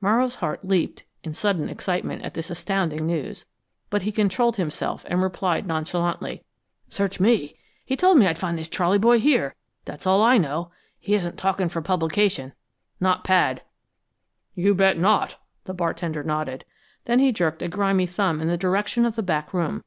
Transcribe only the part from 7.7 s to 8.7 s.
He told me I'd find this